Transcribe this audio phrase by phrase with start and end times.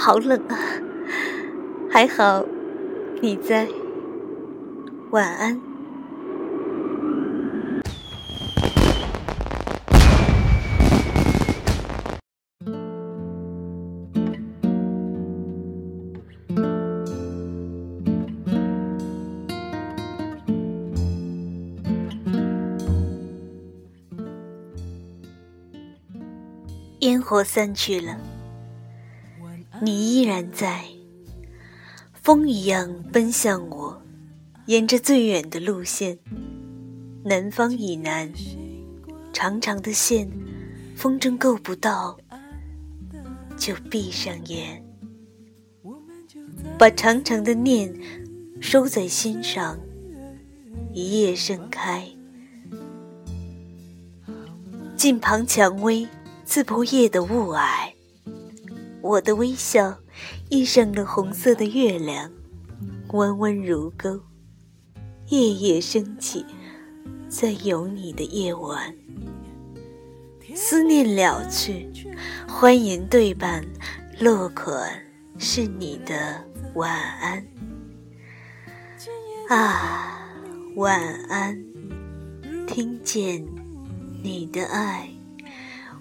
[0.00, 0.56] 好冷啊！
[1.90, 2.44] 还好
[3.20, 3.68] 你在，
[5.10, 5.60] 晚安。
[27.00, 28.16] 烟火散去了，
[29.80, 30.84] 你依然在，
[32.12, 34.02] 风一样奔向我，
[34.66, 36.18] 沿着最远的路线，
[37.24, 38.32] 南方以南，
[39.32, 40.28] 长长的线，
[40.96, 42.18] 风筝够不到，
[43.56, 44.84] 就闭上眼，
[46.78, 47.94] 把长长的念
[48.60, 49.78] 收在心上，
[50.92, 52.08] 一夜盛开，
[54.96, 56.06] 近旁蔷薇。
[56.48, 57.92] 刺破夜的雾霭，
[59.08, 60.00] 我的微笑
[60.50, 62.30] 映上了红色的月亮，
[63.14, 64.20] 弯弯如钩，
[65.28, 66.44] 夜夜升起，
[67.26, 68.94] 在有你的夜晚，
[70.54, 71.88] 思念了去，
[72.46, 73.64] 欢颜对半，
[74.20, 75.02] 落款
[75.38, 77.46] 是你的晚安。
[79.48, 80.20] 啊，
[80.76, 81.00] 晚
[81.30, 81.64] 安，
[82.66, 83.42] 听见
[84.22, 85.08] 你的爱。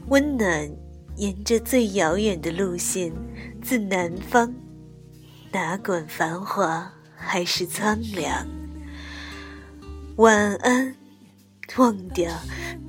[0.09, 0.69] 温暖
[1.17, 3.11] 沿着最遥远的路线，
[3.59, 4.53] 自南方，
[5.51, 8.47] 哪管繁华还是苍凉。
[10.17, 10.95] 晚安，
[11.75, 12.31] 忘掉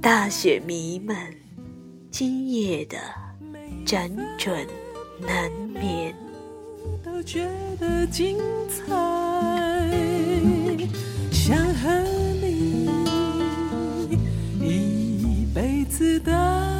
[0.03, 1.35] 大雪弥漫，
[2.11, 2.99] 今夜的
[3.87, 4.67] 辗转
[5.21, 6.15] 难眠。
[7.03, 7.49] 都觉
[7.81, 8.37] 得精
[8.69, 8.95] 彩，
[11.33, 12.07] 想和
[12.43, 12.91] 你
[14.61, 16.78] 一辈子的。